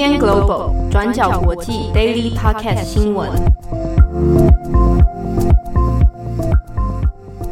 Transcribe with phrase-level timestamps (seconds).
[0.00, 3.30] UDN Global 转角国际 Daily Podcast 新闻。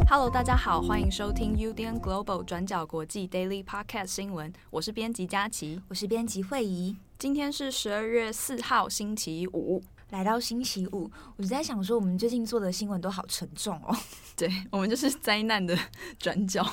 [0.09, 4.51] Hello，大家好，欢迎收听 UDN Global 转角国际 Daily Podcast 新闻。
[4.71, 6.97] 我是编辑佳琪，我是编辑慧仪。
[7.19, 9.83] 今天是十二月四号，星期五。
[10.09, 13.95] 来到星期五，我就在想说，我们最近做的新闻都好沉重哦。
[14.35, 15.77] 对，我们就是灾难的
[16.19, 16.67] 转角。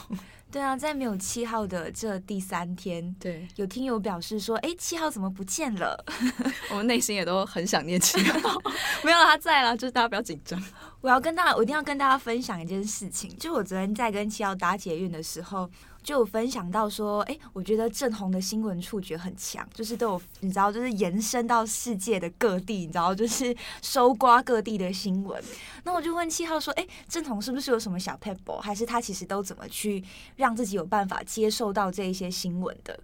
[0.56, 6.02] 对啊，在没有七号的这第三天，对，有听友表示说，哎，七号怎么不见了？
[6.72, 8.58] 我们内心也都很想念七号，
[9.04, 10.58] 没有他在了，就是大家不要紧张。
[11.02, 15.70] 我要跟大家，我一定要跟大家分享一件事情，就我昨天在跟七号搭捷运的时候。
[16.06, 25.44] 就分享到说，哎、我觉得镇宏的新闻触觉很强，就是都有你知道，就是延伸到世界的各地，你知道，就是搜刮各地的新闻。
[25.84, 30.04] 那我就问七号说，哎、欸，镇宏是不是有什么小撇步，还是他其实都怎么去
[30.36, 33.00] 让自己有办法接受到这一些新闻的？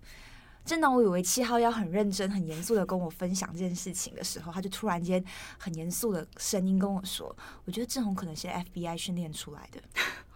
[0.63, 5.24] 正当我以为七号要很认真、很严肃的跟我分享这件事情的时候，他就突然间
[5.57, 7.35] 很严肃的声音跟我说
[7.66, 9.82] ：“我觉得镇宏可能是 FBI 训练出来的。”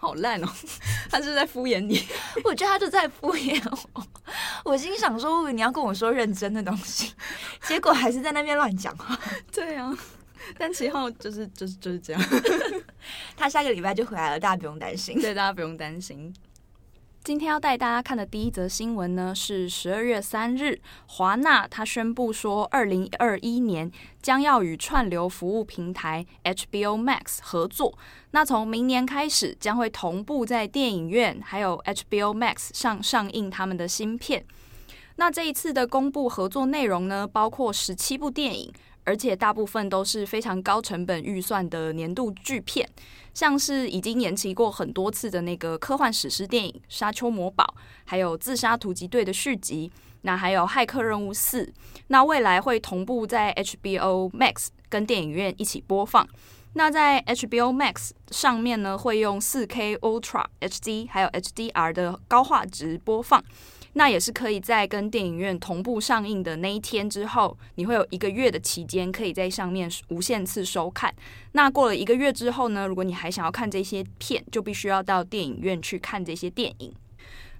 [0.06, 0.48] 好烂哦！
[1.09, 2.03] 他是在敷衍你，
[2.44, 3.59] 我觉得他就在敷衍
[3.94, 4.08] 我。
[4.64, 7.14] 我心想说，你要跟我说认真的东西，
[7.67, 9.17] 结果还是在那边乱讲话。
[9.52, 9.92] 对啊，
[10.58, 12.22] 但其后就是就是就是这样。
[13.36, 15.20] 他下个礼拜就回来了，大家不用担心。
[15.20, 16.33] 对，大家不用担心。
[17.25, 27.97] 今天要带大家看的第一则新闻呢，是十二月三日，华纳他宣布说，二零二一年将要与串流服务平台 HBO Max 合作。
[28.29, 34.45] 那从明年开始，将会同步在电影院还有 HBO Max 上上映他们的新片。
[35.15, 38.71] 那这一次的公布合作内容呢，包括十七部电影。
[39.06, 42.88] 而且大部分都是非常高成本预算的年度巨片，
[43.34, 47.64] 像是已经延期过很多次的那个科幻史诗电影《沙丘魔堡》，
[48.03, 49.92] 还有《自杀突击队》的续集，
[50.23, 51.66] 那还有《骇客任务四》，
[52.08, 56.27] 那未来会同步在 HBO Max 跟电影院一起播放。
[56.77, 63.42] 那在 HBO Max 上面呢，会用 4K Ultra HD 还有 HDR 的高画质播放。
[63.98, 71.14] 那也是可以在跟电影院同步上映的那一天之后，你会有一个月的期间可以在上面无限次收看。
[71.54, 76.94] 那过了一个月之后呢，如果你还想要看这些片，就必须要到电影院去看这些电影。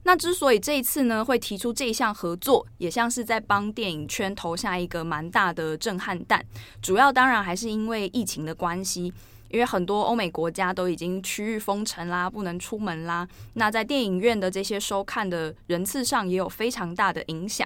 [0.04, 6.46] 那之所以这一次呢会提出这一项合作，也像是在帮电影圈投下一个蛮大的震撼弹。
[6.82, 9.14] 主要当然还是因为疫情的关系。
[9.56, 13.26] 因为很多欧美国家都已经区域封城啦，不能出门啦。
[13.54, 17.66] 那在电影院的这些收看的人次上，也有非常大的影响。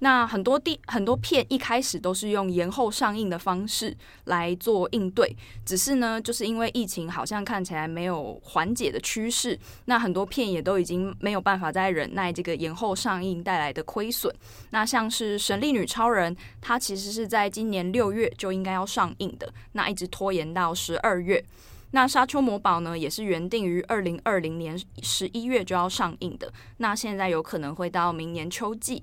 [0.00, 5.34] 那很多地很多片一开始都是用延后上映的方式来做应对，
[5.64, 14.30] 只是呢，就是因为疫情好像看起来没有缓解的趋势，那很多片也都已经没有办法再忍耐这个延后上映带来的亏损。
[14.70, 21.42] 那像是《神力女超人》，它其实是在今年六月就应该要上映的，那一直拖延到十二月。
[21.92, 29.02] 那《沙丘魔堡》呢，也是原定于二零二零年十一月就要上映的，那现在有可能会到明年秋季。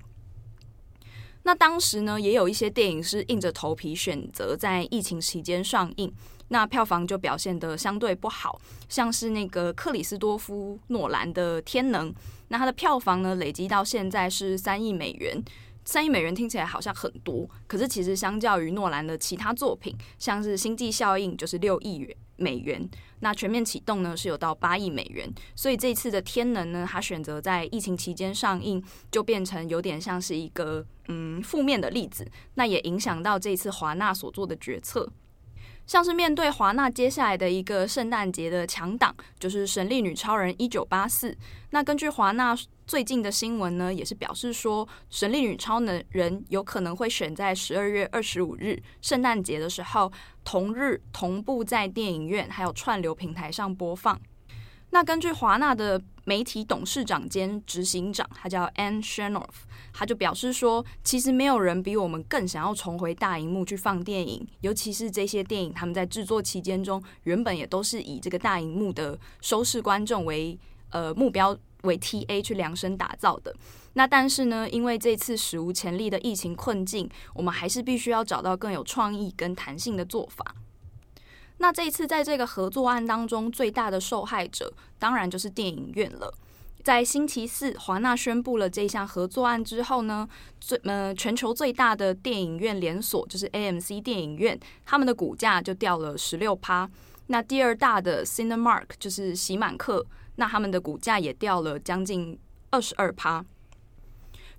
[1.43, 6.11] 那当时呢，也有一些电影是硬着头皮选择在疫情期间上映，
[6.47, 12.11] 那票房就表现得相对不好，像是那个克里斯多夫诺兰的《天能》，
[12.47, 15.43] 那它的票房呢，累积到现在是三亿美元。
[15.85, 22.89] 三亿美元听起来好像很多，可是其实相较于诺兰的其他作品，像是《星际效应》就是六亿元美元，
[23.21, 35.09] 那《全面启动》呢是有到八亿美元，所以这次的《天能》呢，它选择在疫情期间上映，就变成有点像是一个嗯负面的例子，那也影响到这次华纳所做的决策。
[35.85, 41.31] 像是面对华纳接下来的一个圣诞节的强档，就是《神力女超人一九八四》。
[41.71, 42.55] 那根据华纳
[42.85, 50.11] 最近的新闻呢，也是表示说，《神力女超能人》有可能会选在十二月二十五日圣诞节的时候，
[50.43, 54.19] 同日同步在电影院还有串流平台上播放。
[54.91, 59.47] 那根据华纳的媒体董事长兼执行长，他叫 Ann Shernoff，
[59.91, 70.59] 他就表示说，其实没有人比我们更想要重回大荧幕去放电影，尤其是这些电影，他们在制作期间中，原本也都是以这个大荧幕的收视观众为
[70.91, 73.55] 呃目标为 TA 去量身打造的。
[73.93, 80.55] 那但是呢，因为这次史无前例的疫情困境，我们还是必须要找到更有创意跟弹性的做法。
[81.57, 86.33] 那这一次在这个合作案当中，最大的受害者当然就是电影院了。
[86.83, 90.27] 在星期四，华纳宣布了这项合作案之后呢，
[90.59, 96.89] 最呃全球最大的电影院连锁就是 AMC 电影院，他们的股价就掉了十六趴。
[97.27, 102.37] 那第二大的 Cinemark 就是喜满客，那他们的股价也掉了将近
[102.71, 103.45] 二十二趴。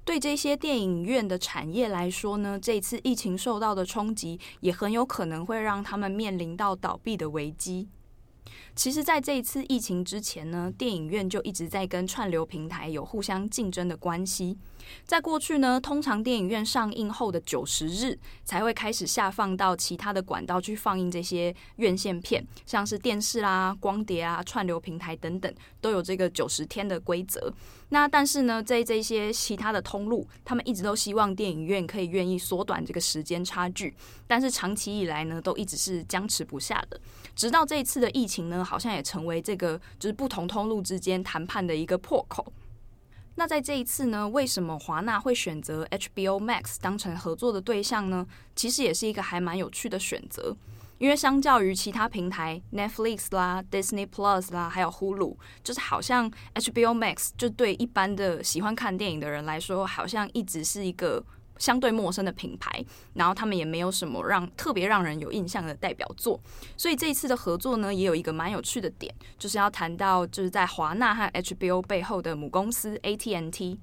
[0.04, 7.88] 对这些电影院的产业来说呢，这次疫情受到的冲击也很有可能会让他们面临到倒闭的危机。
[8.76, 14.58] 其实，在这一次疫情之前呢，电影院就一直在跟串流平台有互相竞争的关系。
[15.06, 27.50] 在过去呢，通常电影院上映后的九十日才会开始下放到其他的管道去放映这些院线片，像是电视啦、光碟啊、串流平台等等，都有这个九十天的规则。
[27.90, 33.94] 那但是呢，在这些其他的通路，他们一直都希望电影院可以愿意缩短这个时间差距，
[34.26, 37.00] 但是长期以来呢，都一直是僵持不下的。
[37.34, 42.52] 直到这一次的疫情呢，好像也成为这个就是不同通路之间谈判的一个破口。
[43.36, 48.26] 那在这一次呢，为什么华纳会选择 HBO Max 当成合作的对象呢？
[48.54, 50.56] 其实也是一个还蛮有趣的选择，
[50.98, 61.24] 因为相较于其他平台 Netflix 啦、Disney Plus 啦，还有 Hulu，就是好像 HBO Max 就对一般的喜欢看电影的人来说，好像一直是一个。
[61.58, 62.84] 相对陌生的品牌，
[63.14, 66.40] 然后他们也没有什么让特别让人有印象的代表作，
[66.76, 73.78] 所以这一次的合作呢，也有一个蛮有趣的点，就是要谈到就是在华纳和 HBO 背后的母公司 AT&T，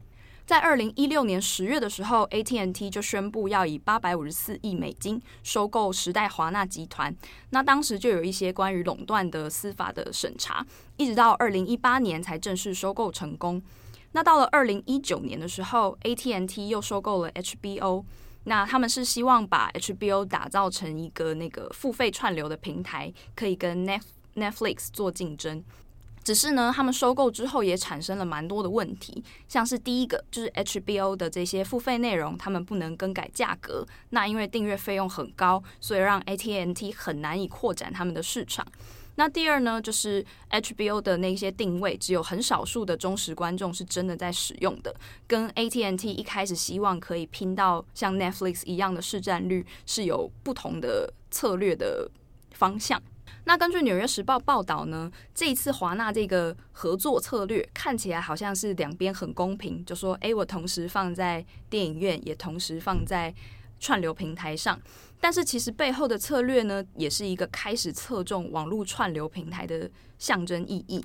[0.45, 7.15] 在二零一六年十月的时候，AT&T 就宣布要以八百五十四亿美金收购时代华纳集团，
[7.51, 10.65] 那当时就有一些关于垄断的司法的审查，
[10.97, 13.61] 一直到二零一八年才正式收购成功。
[14.13, 18.03] 那到了二零一九年的时候，AT&T 又收购了 HBO。
[18.45, 24.01] 那他们是希望把 HBO 打造成一个那个付费串流的平台，可以跟 Net
[24.35, 25.63] Netflix 做竞争。
[26.23, 33.85] 只是呢，他们收购之后也产生了蛮多的问题，像是第一个就是 HBO 的这些付费内容，他们不能更改价格。
[34.09, 38.65] 那因为订阅费用很高，所以让 AT&T 很难以扩展他们的市场。
[39.21, 44.91] 那第二呢，就是 HBO 的那些定位，只有很少数的忠实观众是真的在使用的，
[45.27, 52.09] 跟 AT&T 一开始希望可以拼到像 Netflix 一样的市占率是有不同的策略的
[52.49, 52.99] 方向。
[53.43, 63.31] 那根据《纽约时报》报道呢，这一次华纳这个合作策略看起来好像是两边很公平，就说，诶，我同时放在电影院，也同时放在
[63.81, 64.79] 串流平台上。
[65.19, 71.03] 但是其实背后的策略呢，也是一个开始侧重网络串流平台的象征意义。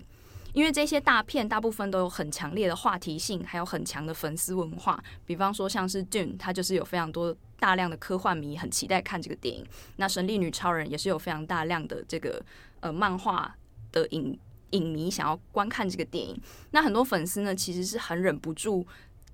[0.52, 5.02] 因为这些大片大部分都有很强烈的话题性，还有很强的粉丝文化。
[5.26, 9.62] 比方说像是《Dune》，它就是有非常多大量的科幻迷很期待看这个电影。
[9.96, 12.42] 那《神力女超人》也是有非常大量的这个
[12.80, 13.54] 呃漫画
[13.92, 14.38] 的影
[14.70, 16.40] 影迷想要观看这个电影。
[16.70, 18.86] 那很多粉丝呢，其实是很忍不住。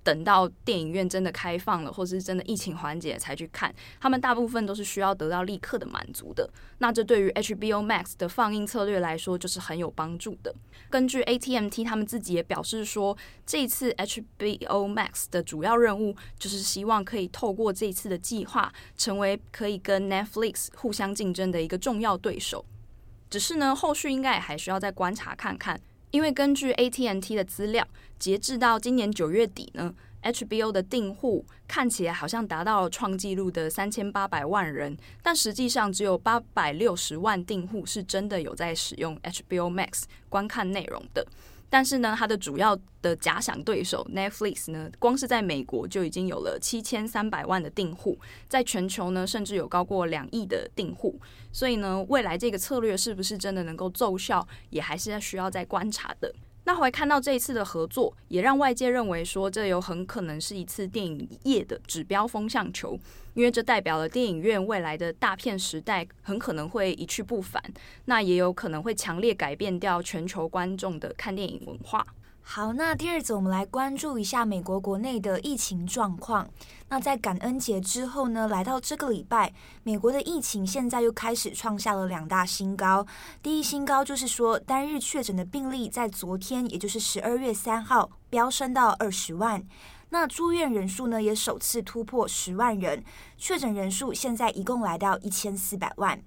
[0.03, 6.49] 等到电影院真的开放了，或者是真的疫情缓解才去看，他们大部分都是需要得到立刻的满足的。
[6.79, 10.53] 那这对于 HBO Max 的放映策略来说，就是很有帮助的。
[10.89, 22.65] 根据 ATMT，他们自己也表示说，这次 HBO Max 的主要任务就是希望可以透过这次的计划，成为可以跟 Netflix 互相竞争的一个重要对手。
[23.29, 25.79] 只是呢，后续应该也还需要再观察看看。
[26.13, 27.83] 因为根据 AT&T 的资料，
[28.19, 41.25] 截至到今年九月底呢，HBO 的订户看起来好像达到了创纪录的三千八百万人，但实际上只有八百六十万订户是真的有在使用 HBO Max 观看内容的。
[41.73, 48.15] 但是呢，它的主要的假想对手 Netflix 呢，光是在美国就已经有了七千三百万的订户，
[48.47, 51.19] 在全球呢，甚至有高过两亿的订户。
[51.51, 56.31] 所以呢，未来这个策略是不是真的能够奏效，也还是要需要再观察的。
[56.65, 62.97] 那回看到这一次的合作，也让外界认为说，这有很可能是一次电影业的指标风向球，
[63.33, 67.61] 因为这代表了电影院未来的大片时代很可能会一去不返，
[68.05, 72.05] 那也有可能会强烈改变掉全球观众的看电影文化。
[72.45, 76.47] 好，那第二则我们来关注一下美国国内的疫情状况。
[76.89, 83.07] 那在感恩节之后呢，来到这个礼拜，美国的疫情现在又开始创下了两大新高。
[83.41, 89.63] 第一新高就是说，单日确诊的病例在昨天，也就是十二月三号，飙升到二十万。
[90.09, 93.03] 那住院人数呢，也首次突破十万人，
[93.37, 96.21] 确诊人数现在一共来到一千四百万。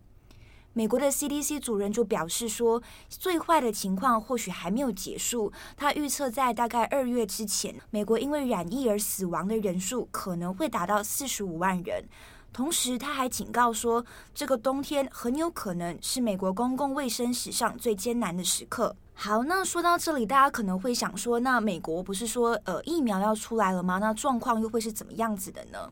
[0.76, 5.50] 美国的 CDC 主任就表示说，最坏的情况或许还没有结束。
[5.75, 12.04] 他预测在大概二月之前，美国因为染疫而死亡的人数可能会达到四十五万人。
[12.52, 14.04] 同时，他还警告说，
[14.35, 18.95] 这个冬天很有可能是美国公共卫生史上最艰难的时刻。
[19.14, 23.97] 好，那说到这里，大家可能会想说，那美国不是说呃疫苗要出来了吗？
[23.97, 25.90] 那状况又会是怎么样子的呢？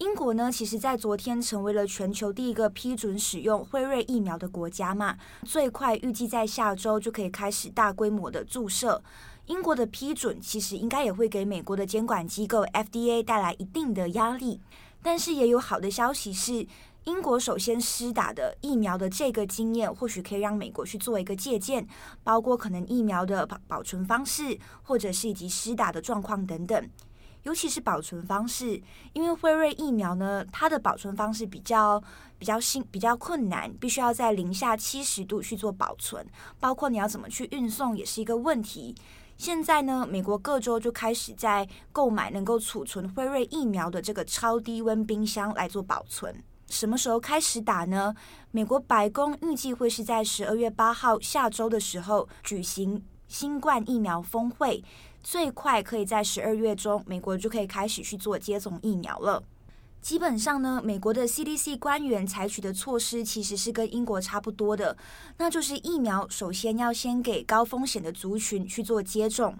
[0.00, 9.02] 英国呢，其实在昨天成为了全球第一个批准使用辉瑞疫苗的国家嘛，最快预计在下周就可以开始大规模的注射。
[9.44, 14.58] 英国的批准其实应该也会给美国的监管机构 FDA 带来一定的压力。
[15.02, 16.66] 但是也有好的消息是，
[17.04, 21.86] 英国首先施打的疫苗的这个经验，或许可以让美国去做一个借鉴，
[22.24, 26.88] 包括可能疫苗的保保存方式，或者是以及施打的状况等等。
[27.44, 28.80] 尤其是保存方式，
[29.12, 32.02] 因为辉瑞疫苗呢，它的保存方式比较
[32.38, 36.26] 比较新，比较困难，必须要在零下七十度去做保存，
[36.58, 38.94] 包括你要怎么去运送也是一个问题。
[39.38, 46.44] 现在呢，美国各州就开始在购买能够储存辉瑞疫苗的这个超低温冰箱来做保存。
[46.68, 48.14] 什么时候开始打呢？
[48.50, 54.82] 美国白宫预计会是在十二月八号下周的时候举行新冠疫苗峰会。
[55.22, 59.42] 最快可以在十二月中，美国就可以开始去做接种疫苗了。
[60.02, 64.96] 基本上呢，美国的 CDC 官员采取的措施其实是跟英国差不多的，
[65.36, 69.54] 那就是疫苗首先要先给高风险的族群去做接种，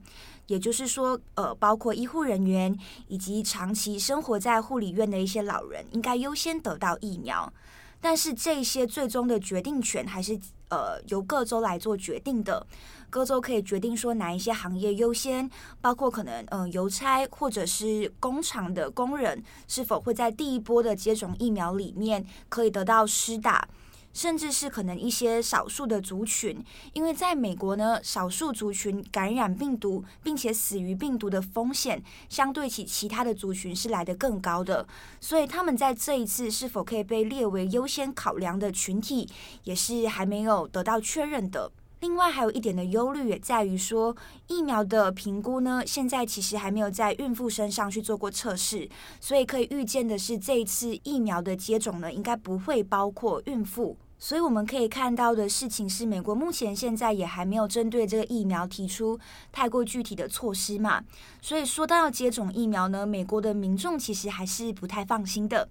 [0.46, 2.74] 也就是说，呃，包括医护人员
[3.06, 7.52] 以及长期生活在护理院的一些老人，应该优先得到疫苗。
[8.00, 12.66] 但是这些最终的决定权还是呃由各州来做决定的。
[13.10, 15.50] 各州可以决定说哪一些行业优先，
[15.80, 23.68] 包括可能嗯、呃、邮差或者是工厂的工人是否会在第一波的接种疫苗里面可以得到施打，
[24.12, 26.62] 甚至是可能一些少数的族群，
[26.92, 34.86] 因为在美国呢，少数族群感染病毒并且死于病毒的风险，相对起其他的族群是来得更高的，
[35.20, 39.28] 所以他们在这一次是否可以被列为优先考量的群体，
[39.64, 41.70] 也是还没有得到确认的。
[42.00, 44.16] 另外还有一点的忧虑也在于说，
[44.48, 48.88] 疫苗的评估呢，现在其实还没有在孕妇身上去做过测试，
[49.20, 53.96] 所以可以预见的是，这一次疫苗的接种呢，应该不会包括孕妇。
[54.18, 59.18] 所以我们可以看到的事情是，美国目前现在也还没有针对这个疫苗提出
[59.50, 61.02] 太过具体的措施嘛。
[61.40, 65.66] 所以说到要接种疫苗呢，美国的民众其实还是不太放心的。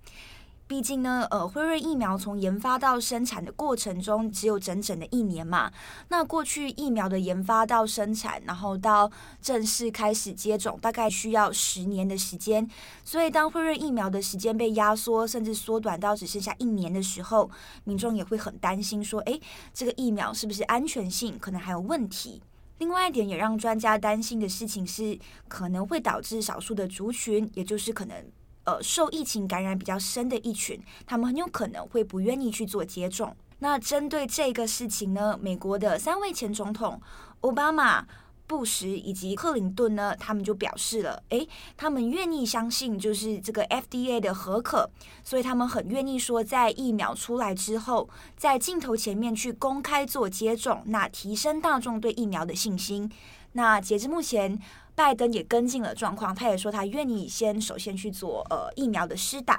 [0.69, 5.71] 毕竟呢，呃，辉瑞疫苗从研发到生产的过程中只有整整的一年嘛。
[6.09, 9.11] 那过去疫苗的研发到生产，然后到
[9.41, 12.69] 正式开始接种，大概需要十年的时间。
[13.03, 17.49] 所以当辉瑞疫苗的时间被压缩，甚至缩短到只剩下一年的时候，
[17.85, 19.41] 民众也会很担心说，诶，
[19.73, 22.43] 这个疫苗是不是安全性可能还有问题？
[22.77, 28.23] 另外一点也让专家担心的事情是，可能会导致少数的族群，也就是可能。
[28.69, 33.35] 呃，受疫情感染比较深的一群，他们很有可能会不愿意去做接种。
[33.57, 37.01] 那针对这个事情呢，美国的三位前总统
[37.41, 38.05] 奥巴马、
[38.45, 44.87] 布什以及克林顿呢，他们就表示了，诶，他们愿意相信就是这个 FDA 的合可，
[45.23, 48.07] 所以他们很愿意说，在疫苗出来之后，
[48.37, 53.11] 在镜头前面去公开做接种，那提升大众对疫苗的信心。
[53.53, 54.59] 那截至目前。
[54.99, 59.57] 拜登也跟进了状况，他也说他愿意先首先去做呃疫苗的施打。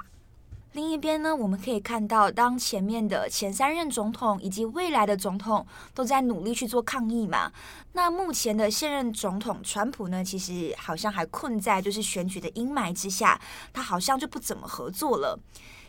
[0.73, 7.51] 另一边呢，我们可以看到，当前面的前三任总统以及未来的总统都在努力去做抗疫嘛，
[7.93, 13.41] 那目前的现任总统川普呢，其实好像还困在就是选举的阴霾之下，
[13.73, 15.39] 他好像就不怎么合作了。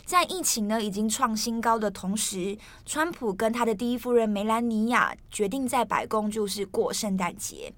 [0.05, 2.57] 在疫情呢已经创新高的同时，
[2.87, 7.71] 川普跟他的第一夫人梅兰妮亚决定在白宫就是过圣诞节。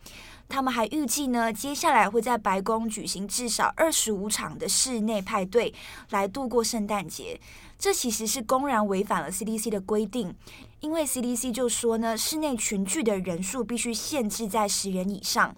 [0.49, 5.75] 他们还预计呢，接下来会在白宫举行至少二十五场的室内派对
[6.11, 7.41] 来度过圣诞节。
[7.79, 10.35] 这其实是公然违反了 CDC 的规定，
[10.81, 15.55] 因为 CDC 就说呢，室内群聚的人数必须限制在十人以上。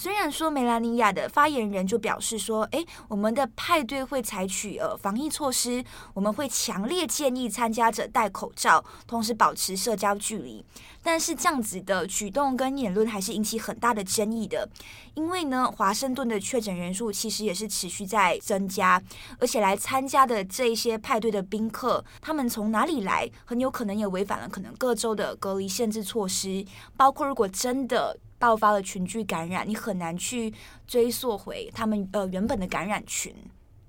[0.00, 10.64] 虽然说梅兰妮亚的发言人就表示说，诶，我们的派对会采取呃防疫措施，我们会强烈建议参加者戴口罩，同时保持社交距离。
[11.02, 14.68] 但是这样子的举动跟言论还是引起很大的争议的，
[15.14, 19.02] 因为呢，华盛顿的确诊人数其实也是持续在增加，
[19.40, 26.64] 而且来参加的这一些派对的宾客，他们从哪里来，很有可能也违反了可能各州的隔离限制措施，
[26.96, 28.16] 包括如果真的。
[28.38, 30.52] 爆发了群聚感染，你很难去
[30.86, 33.34] 追溯回他们呃原本的感染群。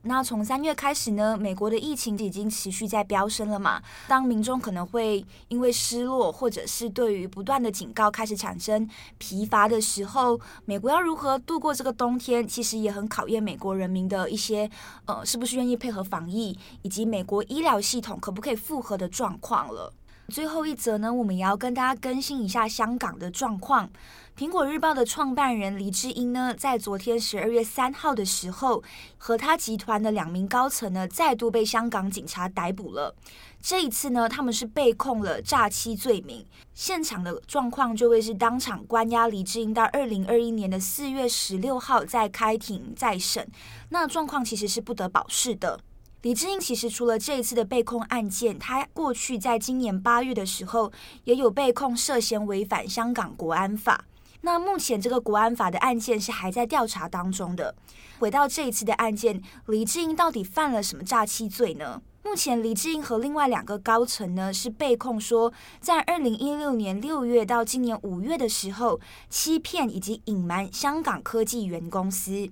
[0.03, 3.83] 那从三月开始呢，美国的疫情已经持续在飙升了嘛。
[4.07, 14.69] 当民众可能会因为失落，或者是对于不断的警告开始产生疲乏的时候，美国要如何度过这个冬天，其实也很考验美国人民的一些
[15.03, 19.93] 呃是不是愿意配合防疫，以及美国医疗系统可不可以负荷的状况了。
[20.29, 23.89] 最后一则呢，我们也要跟大家更新一下香港的状况。
[24.37, 28.81] 苹果日报的创办人黎智英呢，在昨天十二月三号的时候，
[29.17, 33.13] 和他集团的两名高层呢，再度被香港警察逮捕了。
[33.61, 36.45] 这一次呢，他们是被控了诈欺罪名。
[36.73, 43.45] 现场的状况就会是当场关押黎智英到二零二一年的四月十六号再开庭再审。
[43.89, 45.81] 那状况其实是不得保释的。
[46.21, 50.91] 李志英其实除了这一次的被控案件，他过去在今年八月的时候
[51.23, 54.03] 也有被控涉嫌违反香港国安法。
[54.41, 57.73] 那目前这个国安法的案件是还在调查当中的。
[58.19, 62.01] 回到这一次的案件，李志英到底犯了什么诈欺罪呢？
[62.21, 68.99] 目前李志英和另外两个高层呢是被控说，在二零一六年六月到今年五月的时候，
[69.29, 72.49] 欺骗以及隐瞒香港科技园公司。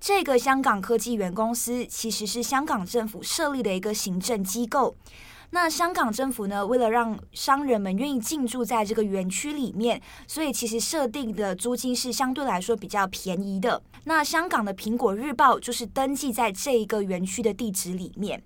[0.00, 4.96] 这个香港科技园公司其实是香港政府设立的一个行政机构。
[5.50, 13.82] 那香港政府呢，为了让商人们愿意进驻在这个园区里面，所以其实设定的租金是相对来说比较便宜的。
[14.04, 18.42] 那香港的苹果日报就是登记在这一个园区的地址里面。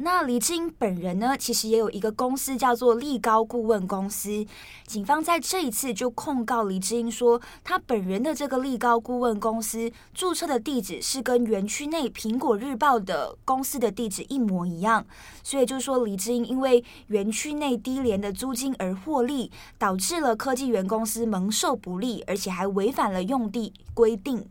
[0.00, 4.44] 那黎智英本人呢，其实也有一个公司叫做立高顾问公司。
[4.86, 15.06] 警方在这一次就控告黎智英说，他本人的这个立高顾问公司注册的地址是跟园区内苹果日报的公司的地址一模一样，
[15.42, 24.46] 所以就说黎智英因为园区内低廉的租金而获利，导致了科技园公司蒙受不利，而且还违反了用地规定。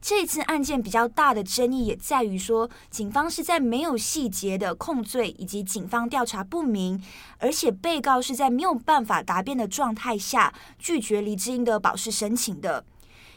[0.00, 7.02] 这次案件比较大的争议也在于说，警方是在没有细节的控罪，以及警方调查不明，
[7.38, 12.84] 而且被告是在没有办法答辩的状态下拒绝黎智英的保释申请的。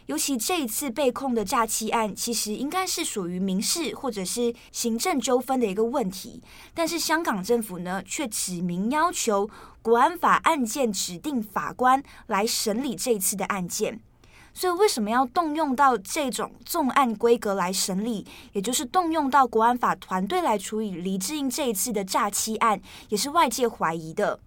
[0.05, 6.41] 尤其这一次被控的诈欺案，其实应该是属于民事或者是行政纠纷的一个问题，
[6.73, 9.49] 但是香港政府呢，却指明要求
[9.81, 13.99] 国安法案件指定法官来审理这一次的案件。
[14.53, 22.79] 所以为什么要动用到这种重案规格来审理，也就是动用到国安法团队来处理黎智英这一次的诈欺案，
[23.09, 24.39] 也是外界怀疑的。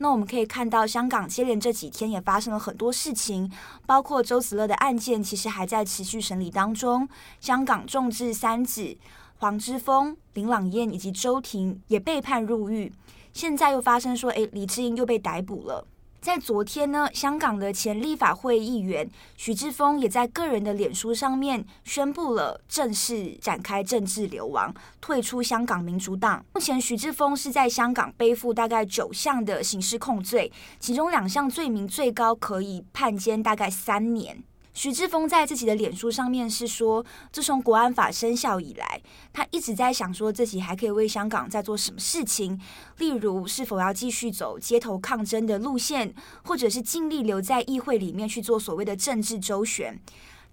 [0.00, 3.50] 那我们可以看到，香港接连这几天也发生了很多事情，
[3.84, 7.08] 包括周子乐的案件其实还在持续审理当中，
[7.40, 8.96] 香港众志三子
[9.38, 12.92] 黄之锋、林朗彦以及周庭也被判入狱，
[13.32, 15.84] 现在又发生说，诶，黎智英又被逮捕了。
[16.20, 26.44] 在昨天呢，香港的前立法会议员许志峰也在个人的脸书上面宣布了正式展开政治流亡，退出香港民主党。
[26.52, 34.42] 目前许志峰是在香港背负大概九项的刑事控罪，其中两项罪名最高可以判监大概三年。
[34.78, 42.56] 许志峰在自己的脸书上面是说，自从国安法生效以来，他一直在想说自己还可以为香港在做什么事情，
[42.98, 46.14] 例如是否要继续走街头抗争的路线，
[46.44, 49.98] 或者是尽力留在议会里面去做所谓的政治周旋。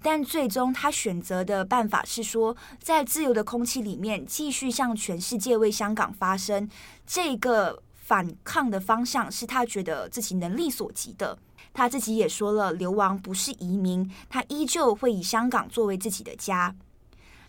[0.02, 6.68] 但最终他选择的办法是说，在自由的空气里面继续向全世界为香港发声。
[7.06, 11.38] 这个反抗的方向是他觉得自己能力所及的。
[11.76, 16.74] 他自己也说了，流亡不是移民，他依旧会以香港作为自己的家。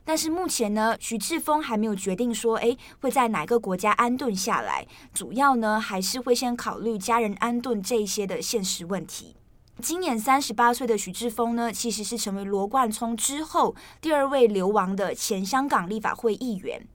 [0.04, 4.86] 但是目前呢，许志峰还没有决定说，诶，会在哪个国家安顿下来。
[5.14, 9.36] 主要呢，还是会先考虑家人安顿这一些的现实问题。
[9.80, 16.86] 今年三十八岁的许志峰呢，其实是成为罗冠聪之后第二位流亡的前香港立法会议员。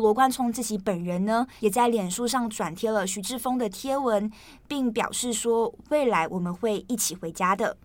[0.00, 4.30] 罗冠聪自己本人呢，也在脸书上转贴了徐志峰的贴文，
[4.66, 7.76] 并表示说，未来我们会一起回家的。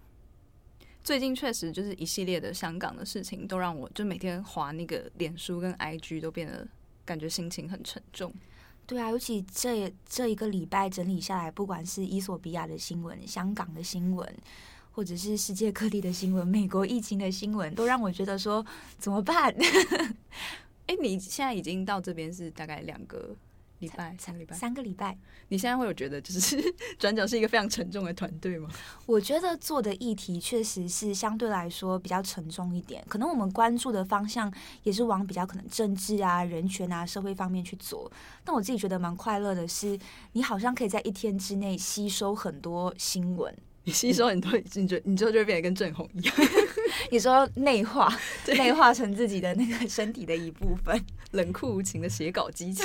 [1.04, 6.67] 最近确实就是一系列的香港的事情，都让我就每天划那个脸书跟 IG 都变得
[7.04, 8.34] 感觉心情很沉重。
[8.88, 14.28] 对啊，尤其这这一个礼拜整理下来，不管是伊索比亚的新闻、香港的新闻，
[14.91, 18.65] 或者是世界各地的新闻、美国疫情的新闻，都让我觉得说
[18.97, 19.54] 怎么办？
[20.87, 23.35] 哎，你现在已经到这边是大概两个
[23.79, 25.17] 礼拜，三个礼拜，三个礼拜。
[25.49, 26.57] 你现在会有觉得就是
[26.97, 28.69] 转角是一个非常沉重的团队吗？
[29.05, 34.51] 我觉得做的议题确实是相对来说比较沉重一点，可能我们关注的方向
[34.83, 38.11] 也是往比较可能政治啊、人权啊、社会方面去做。
[38.43, 39.97] 但我自己觉得蛮快乐的是，
[40.33, 43.55] 你好像可以在一天之内吸收很多新闻。
[43.83, 46.35] 你吸收很多，你就你之后就会变得跟郑红一样。
[47.12, 48.12] 你说内化，
[48.58, 52.84] 内化成自己的那个身体的一部分， 冷酷无情的写稿机器。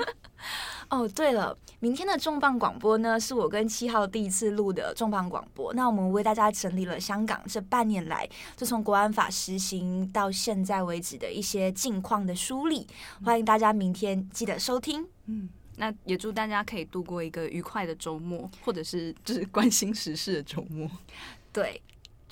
[0.90, 5.72] 哦，对了，明天的重磅广播呢，是我跟七号第一次录的重磅广播。
[5.72, 12.86] 那我们为大家整理了香港这半年来，就从国安法实行到现在为止的一些近况的梳理。
[13.24, 15.06] 欢迎大家明天记得收听。
[15.26, 15.48] 嗯。
[15.76, 20.86] 那也祝大家可以度过一个愉快的周末，或者是就是关心时事的周末。
[21.50, 21.80] 对，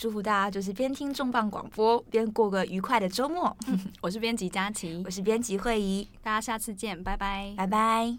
[0.00, 3.54] 祝福大家就是边听重磅广播边过个愉快的周末。
[4.00, 8.16] 我是编辑佳琪，我是编辑慧仪，大家下次见，拜拜，拜拜。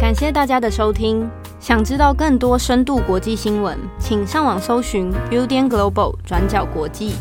[0.00, 1.28] 感谢大家的收听。
[1.60, 7.12] 想知道更多深度国际新闻，请上网搜寻 Udan Global 转角国际。